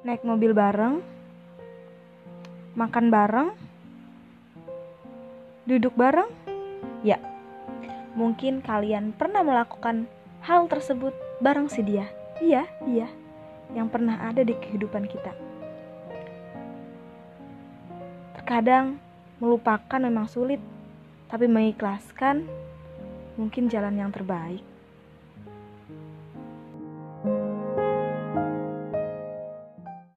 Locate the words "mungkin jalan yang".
23.36-24.08